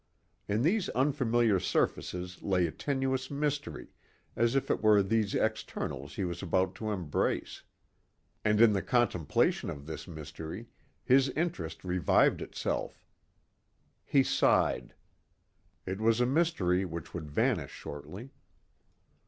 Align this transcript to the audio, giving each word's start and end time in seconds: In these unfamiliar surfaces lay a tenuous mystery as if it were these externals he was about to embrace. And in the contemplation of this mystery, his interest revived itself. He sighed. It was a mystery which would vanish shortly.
In 0.47 0.63
these 0.63 0.89
unfamiliar 0.89 1.59
surfaces 1.59 2.41
lay 2.41 2.65
a 2.65 2.71
tenuous 2.71 3.29
mystery 3.29 3.89
as 4.35 4.55
if 4.55 4.71
it 4.71 4.81
were 4.81 5.03
these 5.03 5.35
externals 5.35 6.15
he 6.15 6.25
was 6.25 6.41
about 6.41 6.73
to 6.77 6.89
embrace. 6.89 7.61
And 8.43 8.59
in 8.59 8.73
the 8.73 8.81
contemplation 8.81 9.69
of 9.69 9.85
this 9.85 10.07
mystery, 10.07 10.65
his 11.03 11.29
interest 11.29 11.83
revived 11.83 12.41
itself. 12.41 13.05
He 14.03 14.23
sighed. 14.23 14.95
It 15.85 16.01
was 16.01 16.19
a 16.19 16.25
mystery 16.25 16.83
which 16.83 17.13
would 17.13 17.29
vanish 17.29 17.69
shortly. 17.71 18.31